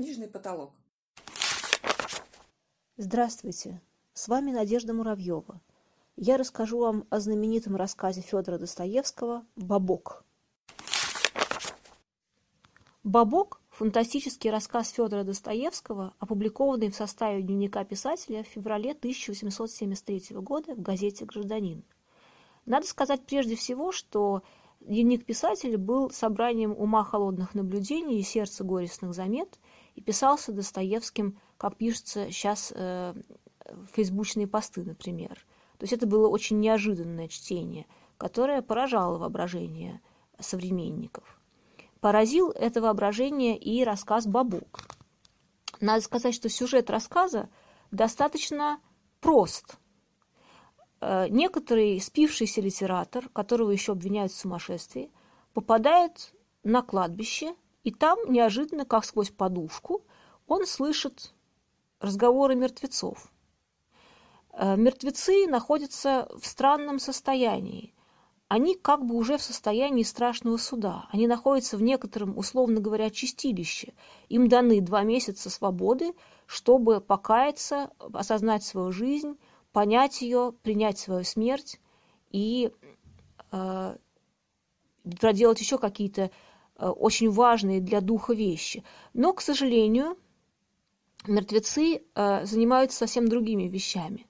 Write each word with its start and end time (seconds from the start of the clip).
Книжный 0.00 0.28
потолок. 0.28 0.72
Здравствуйте, 2.96 3.82
с 4.14 4.28
вами 4.28 4.50
Надежда 4.50 4.94
Муравьева. 4.94 5.60
Я 6.16 6.38
расскажу 6.38 6.78
вам 6.78 7.04
о 7.10 7.20
знаменитом 7.20 7.76
рассказе 7.76 8.22
Федора 8.22 8.56
Достоевского 8.56 9.44
«Бабок». 9.56 10.24
«Бабок»– 13.04 13.60
фантастический 13.68 14.48
рассказ 14.48 14.88
Федора 14.88 15.22
Достоевского, 15.22 16.14
опубликованный 16.18 16.88
в 16.88 16.96
составе 16.96 17.42
дневника 17.42 17.84
писателя 17.84 18.42
в 18.42 18.46
феврале 18.46 18.92
1873 18.92 20.34
года 20.38 20.74
в 20.74 20.80
газете 20.80 21.26
«Гражданин». 21.26 21.84
Надо 22.64 22.86
сказать 22.86 23.26
прежде 23.26 23.54
всего, 23.54 23.92
что 23.92 24.42
дневник 24.80 25.26
писателя 25.26 25.76
был 25.76 26.08
собранием 26.08 26.72
ума 26.72 27.04
холодных 27.04 27.54
наблюдений 27.54 28.18
и 28.18 28.22
сердца 28.22 28.64
горестных 28.64 29.12
замет 29.12 29.59
и 30.00 30.02
писался 30.02 30.52
Достоевским, 30.52 31.38
как 31.58 31.76
пишется 31.76 32.30
сейчас 32.30 32.72
э, 32.74 33.14
фейсбучные 33.92 34.46
посты, 34.46 34.82
например. 34.82 35.34
То 35.76 35.84
есть 35.84 35.92
это 35.92 36.06
было 36.06 36.26
очень 36.26 36.58
неожиданное 36.58 37.28
чтение, 37.28 37.86
которое 38.16 38.62
поражало 38.62 39.18
воображение 39.18 40.00
современников. 40.38 41.38
Поразил 42.00 42.50
это 42.50 42.80
воображение 42.80 43.58
и 43.58 43.84
рассказ 43.84 44.26
«Бабок». 44.26 44.80
Надо 45.80 46.02
сказать, 46.02 46.34
что 46.34 46.48
сюжет 46.48 46.88
рассказа 46.88 47.50
достаточно 47.90 48.80
прост. 49.20 49.76
Э, 51.02 51.28
некоторый 51.28 52.00
спившийся 52.00 52.62
литератор, 52.62 53.28
которого 53.34 53.70
еще 53.70 53.92
обвиняют 53.92 54.32
в 54.32 54.38
сумасшествии, 54.38 55.10
попадает 55.52 56.34
на 56.62 56.80
кладбище, 56.80 57.54
и 57.82 57.90
там 57.90 58.18
неожиданно, 58.28 58.84
как 58.84 59.04
сквозь 59.04 59.30
подушку, 59.30 60.02
он 60.46 60.66
слышит 60.66 61.32
разговоры 62.00 62.54
мертвецов. 62.54 63.32
Э, 64.52 64.76
мертвецы 64.76 65.46
находятся 65.46 66.28
в 66.38 66.46
странном 66.46 66.98
состоянии. 66.98 67.94
Они 68.48 68.74
как 68.74 69.06
бы 69.06 69.14
уже 69.14 69.38
в 69.38 69.42
состоянии 69.42 70.02
страшного 70.02 70.56
суда. 70.56 71.06
Они 71.12 71.28
находятся 71.28 71.76
в 71.76 71.82
некотором, 71.82 72.36
условно 72.36 72.80
говоря, 72.80 73.08
чистилище. 73.08 73.94
Им 74.28 74.48
даны 74.48 74.80
два 74.80 75.04
месяца 75.04 75.50
свободы, 75.50 76.14
чтобы 76.46 77.00
покаяться, 77.00 77.90
осознать 78.12 78.64
свою 78.64 78.90
жизнь, 78.90 79.38
понять 79.72 80.20
ее, 80.20 80.52
принять 80.62 80.98
свою 80.98 81.22
смерть 81.22 81.80
и 82.30 82.72
э, 83.52 83.96
проделать 85.20 85.60
еще 85.60 85.78
какие-то 85.78 86.32
очень 86.88 87.30
важные 87.30 87.80
для 87.80 88.00
духа 88.00 88.32
вещи. 88.32 88.84
Но, 89.12 89.32
к 89.32 89.40
сожалению, 89.40 90.16
мертвецы 91.26 92.02
э, 92.14 92.46
занимаются 92.46 92.98
совсем 92.98 93.28
другими 93.28 93.64
вещами. 93.64 94.26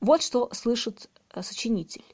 Вот 0.00 0.22
что 0.22 0.48
слышит 0.52 1.10
э, 1.32 1.42
сочинитель. 1.42 2.04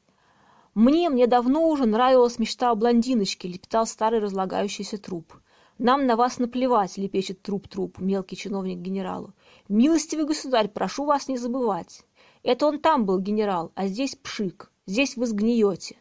«Мне, 0.75 1.09
мне 1.09 1.27
давно 1.27 1.69
уже 1.69 1.87
нравилась 1.87 2.39
мечта 2.39 2.71
о 2.71 2.75
блондиночке»,— 2.75 3.49
лепетал 3.49 3.87
старый 3.87 4.21
разлагающийся 4.21 4.99
труп. 4.99 5.35
«Нам 5.79 6.07
на 6.07 6.17
вас 6.17 6.39
наплевать»,— 6.39 6.97
лепечет 6.99 7.43
труп-труп, 7.43 7.99
мелкий 7.99 8.37
чиновник 8.37 8.79
генералу. 8.79 9.33
«Милостивый 9.69 10.27
государь, 10.27 10.69
прошу 10.69 11.05
вас 11.05 11.29
не 11.29 11.39
забывать. 11.39 12.03
Это 12.43 12.67
он 12.67 12.79
там 12.79 13.05
был 13.07 13.19
генерал, 13.19 13.73
а 13.75 13.87
здесь 13.87 14.17
пшик, 14.17 14.71
здесь 14.87 15.17
вы 15.17 15.27
сгниете». 15.27 15.97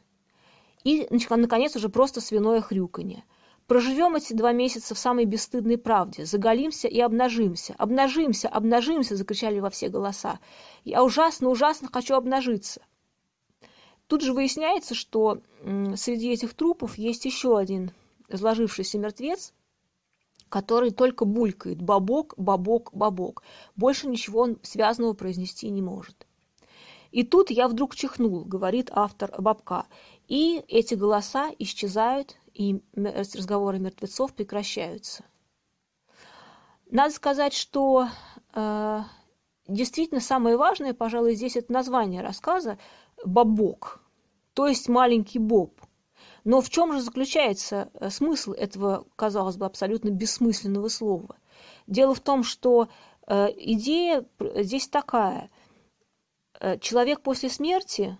И, 0.83 1.07
наконец, 1.29 1.75
уже 1.75 1.89
просто 1.89 2.21
свиное 2.21 2.61
хрюканье. 2.61 3.23
Проживем 3.67 4.15
эти 4.15 4.33
два 4.33 4.51
месяца 4.51 4.93
в 4.93 4.99
самой 4.99 5.25
бесстыдной 5.25 5.79
правде, 5.79 6.25
заголимся 6.25 6.87
и 6.87 6.99
обнажимся. 6.99 7.73
Обнажимся, 7.77 8.47
обнажимся, 8.47 9.15
закричали 9.15 9.59
во 9.59 9.71
все 9.71 9.89
голоса. 9.89 10.39
Я 10.83 11.03
ужасно, 11.03 11.49
ужасно 11.49 11.89
хочу 11.91 12.13
обнажиться. 12.13 12.81
Тут 14.07 14.21
же 14.21 14.33
выясняется, 14.33 14.93
что 14.93 15.41
среди 15.95 16.31
этих 16.31 16.53
трупов 16.53 16.97
есть 16.99 17.25
еще 17.25 17.57
один 17.57 17.91
изложившийся 18.29 18.99
мертвец, 18.99 19.51
который 20.49 20.91
только 20.91 21.25
булькает 21.25 21.81
«бабок, 21.81 22.35
бабок, 22.37 22.91
бабок». 22.93 23.41
Больше 23.75 24.07
ничего 24.07 24.41
он 24.41 24.57
связанного 24.61 25.13
произнести 25.13 25.69
не 25.69 25.81
может. 25.81 26.27
И 27.11 27.23
тут 27.23 27.49
я 27.49 27.67
вдруг 27.67 27.95
чихнул, 27.95 28.43
говорит 28.45 28.89
автор 28.91 29.33
Бабка, 29.41 29.85
и 30.27 30.63
эти 30.67 30.95
голоса 30.95 31.49
исчезают, 31.57 32.37
и 32.55 32.81
разговоры 32.95 33.79
мертвецов 33.79 34.33
прекращаются. 34.33 35.25
Надо 36.89 37.13
сказать, 37.13 37.53
что 37.53 38.07
э, 38.53 38.99
действительно 39.67 40.21
самое 40.21 40.55
важное, 40.55 40.93
пожалуй, 40.93 41.35
здесь 41.35 41.57
это 41.57 41.73
название 41.73 42.21
рассказа 42.21 42.77
«Бобок», 43.25 44.01
то 44.53 44.67
есть 44.67 44.87
«маленький 44.87 45.39
Боб». 45.39 45.81
Но 46.45 46.61
в 46.61 46.69
чем 46.69 46.93
же 46.93 47.01
заключается 47.01 47.89
э, 47.93 48.09
смысл 48.09 48.53
этого, 48.53 49.05
казалось 49.15 49.57
бы, 49.57 49.65
абсолютно 49.65 50.09
бессмысленного 50.09 50.87
слова? 50.87 51.35
Дело 51.87 52.13
в 52.13 52.21
том, 52.21 52.43
что 52.43 52.87
э, 53.27 53.47
идея 53.57 54.25
здесь 54.39 54.87
такая. 54.87 55.49
Э, 56.59 56.77
человек 56.79 57.21
после 57.21 57.49
смерти 57.49 58.17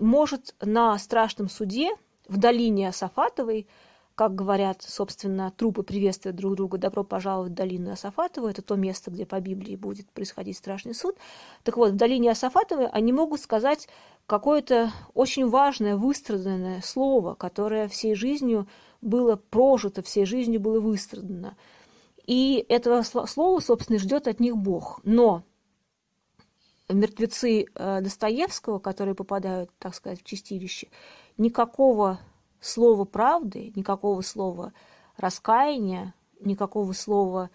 может 0.00 0.54
на 0.60 0.98
страшном 0.98 1.50
суде 1.50 1.90
в 2.28 2.36
долине 2.38 2.88
Асафатовой, 2.88 3.66
как 4.14 4.34
говорят, 4.34 4.82
собственно, 4.82 5.52
трупы 5.54 5.82
приветствуют 5.82 6.36
друг 6.36 6.56
друга, 6.56 6.78
добро 6.78 7.04
пожаловать 7.04 7.52
в 7.52 7.54
долину 7.54 7.92
Асафатову, 7.92 8.48
это 8.48 8.62
то 8.62 8.74
место, 8.74 9.10
где 9.10 9.26
по 9.26 9.38
Библии 9.40 9.76
будет 9.76 10.10
происходить 10.10 10.56
страшный 10.56 10.94
суд. 10.94 11.16
Так 11.64 11.76
вот, 11.76 11.92
в 11.92 11.96
долине 11.96 12.30
Асафатовой 12.30 12.86
они 12.86 13.12
могут 13.12 13.40
сказать 13.40 13.88
какое-то 14.26 14.90
очень 15.12 15.46
важное, 15.46 15.96
выстраданное 15.96 16.80
слово, 16.80 17.34
которое 17.34 17.88
всей 17.88 18.14
жизнью 18.14 18.66
было 19.02 19.36
прожито, 19.36 20.02
всей 20.02 20.24
жизнью 20.24 20.60
было 20.60 20.80
выстрадано. 20.80 21.54
И 22.26 22.64
этого 22.70 23.02
слова, 23.02 23.60
собственно, 23.60 23.98
ждет 23.98 24.26
от 24.28 24.40
них 24.40 24.56
Бог. 24.56 25.00
Но 25.04 25.44
мертвецы 26.88 27.66
э, 27.74 28.00
Достоевского, 28.00 28.78
которые 28.78 29.14
попадают, 29.14 29.70
так 29.78 29.94
сказать, 29.94 30.20
в 30.20 30.24
чистилище, 30.24 30.88
никакого 31.36 32.20
слова 32.60 33.04
правды, 33.04 33.72
никакого 33.74 34.20
слова 34.22 34.72
раскаяния, 35.16 36.14
никакого 36.40 36.92
слова 36.92 37.50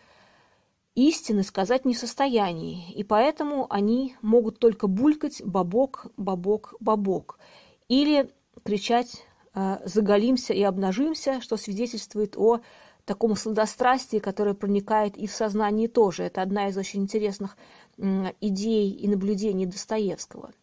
истины 0.96 1.44
сказать 1.44 1.86
не 1.86 1.94
в 1.94 2.00
состоянии. 2.00 2.92
И 2.94 3.04
поэтому 3.04 3.68
они 3.70 4.16
могут 4.22 4.60
только 4.60 4.88
булькать 4.88 5.42
«бабок, 5.44 6.08
бабок, 6.18 6.74
бабок» 6.80 7.40
или 7.88 8.30
кричать 8.64 9.24
э, 9.54 9.78
«заголимся 9.86 10.54
и 10.54 10.62
обнажимся», 10.64 11.42
что 11.42 11.58
свидетельствует 11.58 12.36
о 12.38 12.62
таком 13.06 13.36
сладострастии, 13.36 14.20
которое 14.20 14.54
проникает 14.54 15.18
и 15.18 15.28
в 15.28 15.32
сознание 15.32 15.88
тоже. 15.88 16.24
Это 16.24 16.42
одна 16.42 16.68
из 16.68 16.78
очень 16.78 17.02
интересных 17.02 17.58
идей 17.98 18.92
и 18.92 19.08
наблюдений 19.08 19.66
Достоевского– 19.66 20.52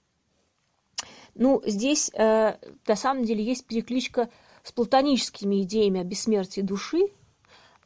ну, 1.38 1.62
здесь 1.64 2.10
э, 2.14 2.56
на 2.86 2.96
самом 2.96 3.24
деле 3.24 3.44
есть 3.44 3.64
перекличка 3.64 4.28
с 4.64 4.72
платоническими 4.72 5.62
идеями 5.62 6.00
о 6.00 6.04
бессмертии 6.04 6.62
души, 6.62 7.10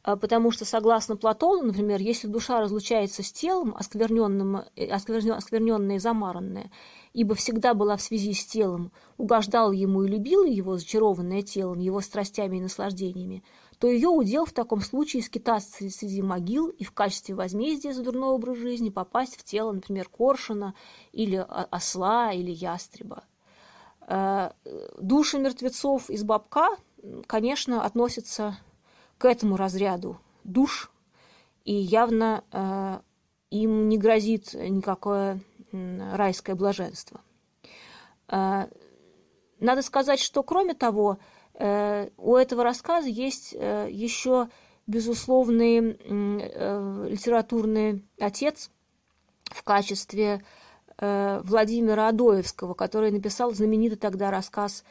э, 0.03 0.15
потому 0.15 0.49
что, 0.49 0.65
согласно 0.65 1.15
Платону, 1.15 1.67
например, 1.67 2.01
если 2.01 2.27
душа 2.27 2.59
разлучается 2.59 3.21
с 3.21 3.31
телом, 3.31 3.75
оскверненным, 3.77 4.63
э, 4.75 4.87
оскверненное 4.87 5.97
и 5.97 5.99
замаранное, 5.99 6.71
ибо 7.13 7.35
всегда 7.35 7.75
была 7.75 7.95
в 7.95 8.01
связи 8.01 8.33
с 8.33 8.43
телом, 8.43 8.91
угождала 9.17 9.71
ему 9.71 10.03
и 10.03 10.09
любила 10.09 10.47
его, 10.47 10.77
зачарованное 10.77 11.43
телом, 11.43 11.77
его 11.77 12.01
страстями 12.01 12.57
и 12.57 12.61
наслаждениями, 12.61 13.43
то 13.83 13.89
ее 13.89 14.07
удел 14.07 14.45
в 14.45 14.53
таком 14.53 14.79
случае 14.79 15.21
скитаться 15.23 15.89
среди 15.89 16.21
могил 16.21 16.69
и 16.69 16.85
в 16.85 16.93
качестве 16.93 17.35
возмездия 17.35 17.91
за 17.91 18.01
дурной 18.01 18.29
образ 18.29 18.57
жизни 18.57 18.89
попасть 18.89 19.35
в 19.35 19.43
тело, 19.43 19.73
например, 19.73 20.07
коршуна 20.07 20.73
или 21.11 21.35
осла 21.35 22.31
или 22.31 22.49
ястреба. 22.49 23.25
Э, 24.07 24.51
души 25.01 25.37
мертвецов 25.37 26.09
из 26.09 26.23
бабка, 26.23 26.69
конечно, 27.27 27.83
относятся 27.83 28.57
к 29.17 29.25
этому 29.25 29.57
разряду 29.57 30.17
душ, 30.45 30.89
и 31.65 31.73
явно 31.73 32.45
э, 32.53 32.99
им 33.49 33.89
не 33.89 33.97
грозит 33.97 34.53
никакое 34.53 35.41
райское 35.73 36.55
блаженство. 36.55 37.19
Э, 38.29 38.69
надо 39.59 39.81
сказать, 39.81 40.21
что 40.21 40.41
кроме 40.41 40.73
того, 40.73 41.17
у 41.55 42.35
этого 42.35 42.63
рассказа 42.63 43.07
есть 43.07 43.51
еще 43.53 44.49
безусловный 44.87 45.97
литературный 47.09 48.03
отец 48.19 48.71
в 49.45 49.63
качестве 49.63 50.41
Э, 51.05 51.41
Владимира 51.43 52.07
Адоевского, 52.07 52.73
который 52.75 53.11
написал 53.11 53.51
знаменитый 53.53 53.97
тогда 53.97 54.31
рассказ 54.31 54.83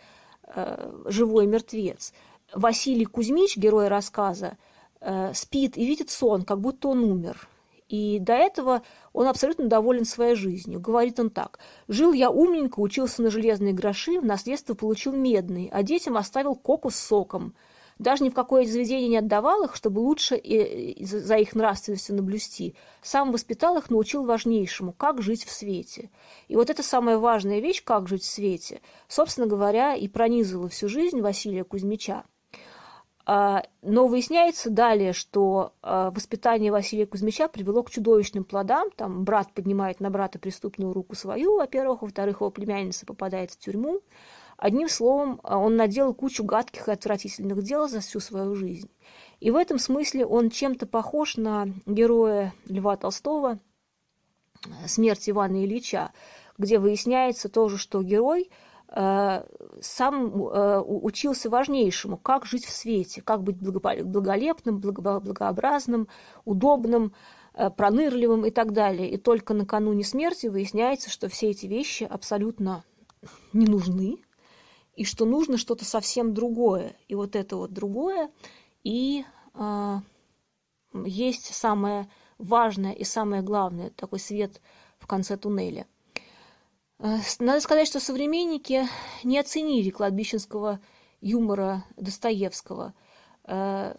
э, 0.45 1.05
«Живой 1.07 1.47
мертвец». 1.47 2.13
Василий 2.53 3.05
Кузьмич, 3.05 3.57
герой 3.57 3.89
рассказа, 3.89 4.59
э, 5.01 5.33
спит 5.33 5.79
и 5.79 5.87
видит 5.87 6.11
сон, 6.11 6.43
как 6.43 6.61
будто 6.61 6.89
он 6.89 7.05
умер. 7.05 7.49
И 7.93 8.19
до 8.19 8.33
этого 8.33 8.81
он 9.13 9.27
абсолютно 9.27 9.67
доволен 9.67 10.07
своей 10.07 10.35
жизнью. 10.35 10.81
Говорит 10.81 11.21
он 11.21 11.29
так. 11.29 11.59
«Жил 11.89 12.15
я 12.15 12.31
умненько, 12.31 12.81
учился 12.81 13.21
на 13.21 13.31
железные 13.31 13.75
гроши, 13.75 14.19
в 14.19 14.25
наследство 14.25 14.73
получил 14.73 15.13
медный, 15.13 15.69
а 15.71 15.83
детям 15.83 16.17
оставил 16.17 16.55
коку 16.55 16.89
с 16.89 16.97
соком. 16.97 17.55
Даже 17.99 18.25
ни 18.25 18.31
в 18.31 18.35
какое 18.35 18.65
заведение 18.65 19.11
не 19.11 19.19
отдавал 19.19 19.65
их, 19.65 19.77
чтобы 19.77 20.01
лучше 20.01 20.37
и 20.37 21.05
за 21.05 21.37
их 21.37 21.55
нравственностью 21.55 22.17
наблюсти. 22.17 22.75
Сам 23.03 23.31
воспитал 23.31 23.77
их, 23.77 23.91
научил 23.91 24.25
важнейшему– 24.25 24.93
как 24.97 25.21
жить 25.21 25.45
в 25.45 25.53
свете. 25.53 26.09
И 26.49 26.57
вот 26.57 26.71
эта 26.71 26.83
самая 26.83 27.19
важная 27.19 27.61
вещь– 27.61 27.85
как 27.85 28.09
жить 28.09 28.23
в 28.23 28.31
свете, 28.31 28.81
собственно 29.07 29.47
говоря, 29.47 29.95
и 29.95 30.09
пронизывала 30.09 30.71
всю 30.71 30.89
жизнь 30.89 31.21
Василия 31.21 31.63
Кузьмича. 31.63 32.25
А, 33.25 33.63
но 33.83 34.09
выясняется 34.09 34.69
далее, 34.69 35.13
что 35.13 35.75
а, 35.81 36.11
воспитание 36.11 36.73
Василия 36.73 37.07
Кузьмича 37.07 37.49
привело 37.49 37.85
к 37.85 37.91
чудовищным 37.91 38.43
плодам. 38.43 38.91
Там 38.97 39.25
брат 39.25 39.53
поднимает 39.53 40.01
на 40.01 40.11
брата 40.11 40.39
преступную 40.41 40.93
руку 40.93 41.15
свою, 41.15 41.57
во-первых, 41.57 42.03
во-вторых, 42.03 42.41
его 42.41 42.51
племянница 42.51 43.07
попадает 43.07 43.53
в 43.53 43.59
тюрьму. 43.59 44.01
Одним 44.57 44.89
словом, 44.89 45.41
а, 45.45 45.59
он 45.59 45.77
наделал 45.77 46.15
кучу 46.15 46.43
гадких 46.43 46.89
и 46.89 46.93
отвратительных 46.93 47.63
дел 47.63 47.89
за 47.89 48.01
всю 48.01 48.19
свою 48.19 48.57
жизнь. 48.57 48.91
И 49.39 49.53
в 49.53 49.57
этом 49.57 49.79
смысле 49.79 50.27
он 50.27 50.51
чем-то 50.51 50.87
похож 50.87 51.37
на 51.37 51.69
героя 51.87 52.55
Льва 52.67 52.97
Толстого 52.97 53.61
«Смерть 54.87 55.31
Ивана 55.31 55.65
Ильича», 55.65 56.13
где 56.59 56.79
выясняется 56.79 57.49
тоже, 57.49 57.79
что 57.79 58.03
герой– 58.03 58.51
сам 58.95 60.47
э, 60.47 60.81
учился 60.81 61.49
важнейшему, 61.49 62.19
как 62.19 62.45
жить 62.45 62.67
в 62.67 62.71
свете, 62.71 63.23
как 63.23 63.43
быть 63.43 63.57
благолепным, 63.57 64.81
благообразным, 64.81 66.09
удобным, 66.45 67.15
э, 67.55 67.71
пронырливым 67.71 68.45
и 68.45 68.51
так 68.51 68.73
далее. 68.73 69.11
И 69.11 69.17
только 69.17 69.55
накануне 69.55 70.05
смерти 70.05 70.49
выясняется, 70.49 71.09
что 71.09 71.31
все 71.31 71.51
эти 71.51 71.67
вещи 71.67 72.05
абсолютно 72.05 72.85
не 73.55 73.65
нужны, 73.65 74.19
и 74.95 75.05
что 75.05 75.25
нужно 75.25 75.57
что-то 75.57 75.87
совсем 75.87 76.35
другое. 76.35 76.95
И 77.09 77.15
вот 77.15 77.35
это 77.35 77.57
вот 77.57 77.73
другое 77.73 78.31
и 78.85 79.25
э, 79.55 79.97
есть 81.07 81.55
самое 81.55 82.11
важное 82.37 82.93
и 82.93 83.05
самое 83.05 83.41
главное, 83.41 83.89
такой 83.91 84.19
свет 84.19 84.61
в 84.99 85.07
конце 85.07 85.39
туннеля. 85.39 85.87
Э, 87.03 87.19
надо 87.41 87.61
сказать, 87.61 87.89
что 87.89 87.99
современники 87.99 88.87
не 89.25 89.39
оценили 89.39 89.91
кладбищенского 89.91 90.81
юмора 91.21 91.85
Достоевского. 91.97 92.95
Э, 93.45 93.95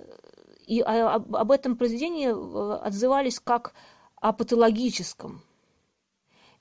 и 0.65 0.79
об 0.79 1.51
этом 1.51 1.75
произведении 1.75 2.29
э, 2.29 2.77
отзывались 2.77 3.41
как 3.41 3.73
о 4.15 4.31
патологическом. 4.31 5.43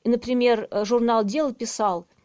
И, 0.03 0.09
например, 0.09 0.69
журнал 0.85 1.23
«Дело» 1.23 1.55
писал– 1.55 2.09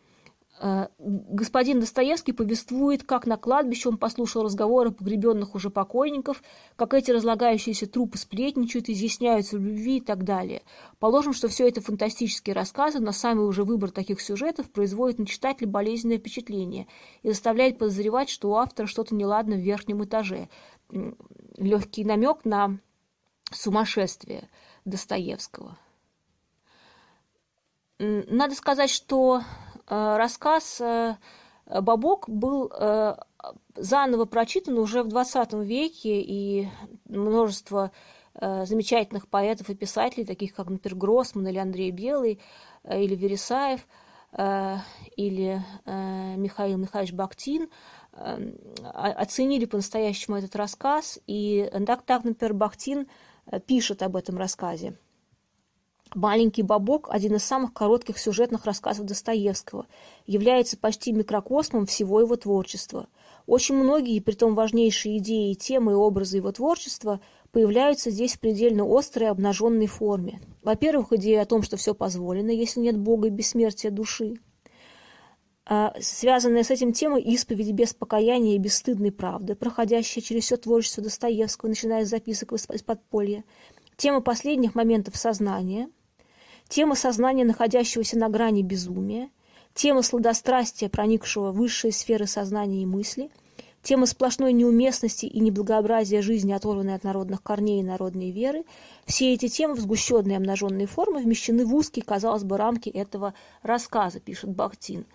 господин 0.60 1.80
Достоевский 1.80 2.32
повествует, 2.32 3.04
как 3.04 3.28
на 3.28 3.38
кладбище 3.38 3.90
он 3.90 3.98
послушал 3.98 4.44
разговоры 4.44 4.92
погребенных 4.92 5.54
уже 5.54 5.70
покойников, 5.70 6.42
как 6.76 6.94
эти 6.94 7.12
разлагающиеся 7.12 7.86
трупы 7.88 8.18
сплетничают, 8.18 8.90
изъясняются 8.90 9.58
в 9.58 9.62
любви 9.62 9.98
и 9.98 10.02
так 10.02 10.24
далее. 10.24 10.64
Положим, 11.00 11.34
что 11.34 11.48
все 11.48 11.68
это 11.68 11.82
фантастические 11.82 12.56
рассказы, 12.56 13.00
но 13.00 13.12
самый 13.12 13.46
уже 13.46 13.64
выбор 13.64 13.92
таких 13.92 14.20
сюжетов 14.20 14.72
производит 14.72 15.20
на 15.20 15.28
читателя 15.28 15.68
болезненное 15.68 16.18
впечатление 16.18 16.88
и 17.22 17.30
заставляет 17.30 17.78
подозревать, 17.78 18.30
что 18.30 18.50
у 18.50 18.56
автора 18.56 18.88
что-то 18.88 19.14
неладно 19.14 19.56
в 19.56 19.60
верхнем 19.60 20.04
этаже. 20.04 20.50
Легкий 21.58 22.04
намек 22.04 22.46
на 22.46 22.80
сумасшествие 23.52 24.50
Достоевского. 24.86 25.78
Надо 28.00 28.54
сказать, 28.54 28.92
что 28.92 29.42
Э, 29.42 29.67
рассказ 29.88 30.82
э, 30.82 31.16
«Бабок» 31.66 32.30
был 32.30 32.72
э, 32.72 33.16
заново 33.76 34.26
прочитан 34.26 34.78
уже 34.78 35.04
в 35.04 35.08
XX 35.08 35.64
веке, 35.64 36.22
и 36.22 36.68
множество 37.06 37.92
замечательных 38.40 39.28
поэтов 39.28 39.72
и 39.72 39.76
писателей, 39.76 40.24
таких 40.24 40.54
как, 40.54 40.70
например, 40.70 40.96
Гроссман 40.96 41.48
или 41.48 41.58
Андрей 41.58 41.90
Белый, 41.90 42.40
или 42.88 43.16
Вересаев, 43.16 43.88
или 45.16 45.66
Михаил 45.88 46.78
Михайлович 46.78 47.14
Бактин, 47.14 47.68
оценили 48.14 49.66
по-настоящему 49.66 50.38
этот 50.38 50.56
рассказ, 50.56 51.18
и 51.26 51.68
так, 51.88 52.04
так, 52.04 52.26
например, 52.26 52.54
Бахтин 52.54 53.08
пишет 53.66 54.04
об 54.04 54.16
этом 54.16 54.38
рассказе. 54.38 55.00
«Маленький 56.16 56.64
бобок»– 56.64 57.10
один 57.12 57.36
из 57.36 57.44
самых 57.44 57.74
коротких 57.74 58.18
сюжетных 58.18 58.66
рассказов 58.66 59.06
Достоевского, 59.06 59.88
является 60.26 60.78
почти 60.78 61.12
микрокосмом 61.12 61.86
всего 61.86 62.20
его 62.22 62.36
творчества. 62.36 63.08
Очень 63.46 63.76
многие, 63.76 64.20
притом 64.20 64.56
важнейшие 64.56 65.18
идеи, 65.20 65.54
темы 65.54 65.94
и 65.94 65.96
образы 65.96 66.38
его 66.38 66.52
творчества 66.52 67.22
появляются 67.52 68.12
здесь 68.12 68.36
в 68.36 68.40
предельно 68.40 68.86
острой 68.88 69.30
обнаженной 69.30 69.88
форме. 69.88 70.42
Во-первых, 70.64 71.14
идея 71.14 71.44
о 71.44 71.46
том, 71.46 71.62
что 71.62 71.78
все 71.78 71.94
позволено, 71.94 72.52
если 72.52 72.82
нет 72.82 72.98
Бога 72.98 73.28
и 73.28 73.32
бессмертия 73.32 73.90
души. 73.90 74.36
А, 75.66 75.94
связанная 76.00 76.64
с 76.64 76.72
этим 76.72 76.94
тема 76.94 77.20
исповеди 77.20 77.72
без 77.72 77.94
покаяния 77.94 78.56
и 78.56 78.60
бесстыдной 78.60 79.12
правды, 79.12 79.56
проходящая 79.56 80.24
через 80.24 80.44
все 80.44 80.58
творчество 80.58 81.04
Достоевского, 81.04 81.70
начиная 81.70 82.06
с 82.06 82.10
записок 82.10 82.54
из 82.54 82.84
подполья. 82.84 83.44
Тема 83.98 84.22
последних 84.22 84.76
моментов 84.76 85.18
сознания– 85.18 85.90
Тема 86.68 86.96
сознания, 86.96 87.46
находящегося 87.46 88.18
на 88.18 88.30
грани 88.30 88.62
безумия, 88.62 89.30
тема 89.74 90.02
сладострастия, 90.02 90.90
проникшего 90.90 91.52
в 91.52 91.56
высшие 91.56 91.94
сферы 91.94 92.28
сознания 92.28 92.84
и 92.84 92.86
мысли, 92.86 93.30
тема 93.84 94.06
сплошной 94.06 94.52
неуместности 94.52 95.26
и 95.26 95.40
неблагообразия 95.40 96.22
жизни, 96.22 96.52
оторванной 96.52 96.96
от 96.96 97.06
народных 97.06 97.42
корней 97.42 97.80
и 97.80 97.84
народной 97.84 98.32
веры, 98.32 98.66
все 99.06 99.34
эти 99.34 99.48
темы 99.48 99.76
в 99.76 99.80
сгущенной 99.80 100.36
обнаженной 100.36 100.88
форме 100.88 101.20
вмещены 101.20 101.66
в 101.66 101.74
узкие, 101.74 102.04
казалось 102.04 102.44
бы, 102.44 102.58
рамки 102.58 102.90
этого 102.90 103.34
рассказа, 103.64 104.20
пишет 104.20 104.50
Бахтин. 104.50 105.06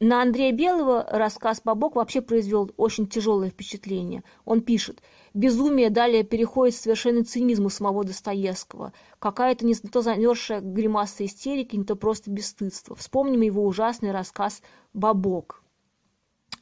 На 0.00 0.22
Андрея 0.22 0.52
Белого 0.52 1.06
рассказ 1.08 1.60
«Бабок» 1.62 1.94
вообще 1.94 2.20
произвел 2.20 2.70
очень 2.78 3.06
тяжелое 3.06 3.50
впечатление. 3.50 4.24
Он 4.44 4.60
пишет– 4.60 5.00
Безумие 5.32 5.90
далее 5.90 6.24
переходит 6.24 6.74
в 6.74 6.80
совершенный 6.80 7.22
цинизм 7.22 7.66
у 7.66 7.68
самого 7.68 8.04
Достоевского. 8.04 8.92
Какая-то 9.18 9.64
не 9.64 9.74
то 9.74 10.02
замерзшая 10.02 10.60
гримаса 10.60 11.24
истерики, 11.24 11.76
не 11.76 11.84
то 11.84 11.94
просто 11.94 12.30
бесстыдство. 12.30 12.96
Вспомним 12.96 13.42
его 13.42 13.64
ужасный 13.64 14.10
рассказ 14.10 14.60
«Бабок». 14.92 15.62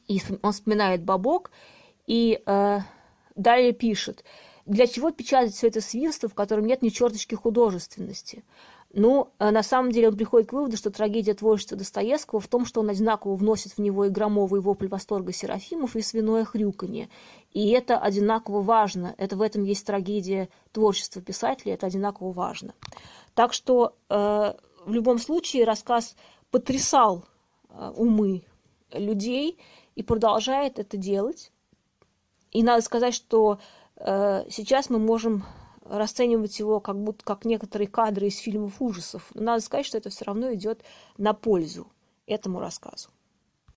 И 0.07 0.21
он 0.43 0.51
вспоминает 0.51 1.03
«Бабок» 1.03 1.51
и 2.05 2.41
э, 2.45 2.79
далее 3.35 3.71
пишет. 3.71 4.23
Для 4.65 4.85
чего 4.85 5.09
печатать 5.09 5.55
все 5.55 5.67
это 5.67 5.81
свинство, 5.81 6.29
в 6.29 6.35
котором 6.35 6.65
нет 6.65 6.83
ни 6.83 6.89
черточки 6.89 7.33
художественности? 7.33 8.43
Ну, 8.91 9.29
э, 9.37 9.51
на 9.51 9.61
самом 9.61 9.91
деле 9.91 10.09
он 10.09 10.17
приходит 10.17 10.49
к 10.49 10.53
выводу, 10.53 10.75
что 10.75 10.89
трагедия 10.89 11.35
творчества 11.35 11.77
Достоевского 11.77 12.39
в 12.39 12.47
том, 12.47 12.65
что 12.65 12.81
он 12.81 12.89
одинаково 12.89 13.35
вносит 13.35 13.73
в 13.73 13.77
него 13.79 14.05
и 14.05 14.09
громовый 14.09 14.61
вопль 14.61 14.87
восторга 14.87 15.31
Серафимов, 15.31 15.95
и 15.95 16.01
свиное 16.01 16.43
хрюканье. 16.43 17.07
И 17.51 17.69
это 17.69 17.99
одинаково 17.99 18.61
важно. 18.61 19.13
Это 19.17 19.35
в 19.35 19.41
этом 19.41 19.63
есть 19.63 19.85
трагедия 19.85 20.49
творчества 20.71 21.21
писателя, 21.21 21.75
это 21.75 21.85
одинаково 21.85 22.31
важно. 22.31 22.73
Так 23.35 23.53
что 23.53 23.95
э, 24.09 24.53
в 24.85 24.91
любом 24.91 25.19
случае 25.19 25.65
рассказ 25.65 26.15
потрясал 26.49 27.25
э, 27.69 27.91
умы 27.95 28.43
людей 28.91 29.59
и 29.95 30.01
продолжает 30.01 30.79
это 30.79 30.97
делать. 30.97 31.51
И 32.51 32.63
надо 32.63 32.81
сказать, 32.81 33.13
что 33.13 33.59
э, 33.97 34.45
сейчас 34.49 34.89
мы 34.89 34.97
можем 34.97 35.43
расценивать 35.89 36.59
его 36.59 36.79
как 36.79 37.01
будто 37.01 37.25
как 37.25 37.45
некоторые 37.45 37.87
кадры 37.87 38.27
из 38.27 38.37
фильмов 38.37 38.81
ужасов. 38.81 39.29
Но 39.33 39.43
надо 39.43 39.63
сказать, 39.63 39.85
что 39.85 39.97
это 39.97 40.09
все 40.09 40.25
равно 40.25 40.53
идет 40.53 40.83
на 41.17 41.33
пользу 41.33 41.87
этому 42.27 42.59
рассказу. 42.59 43.09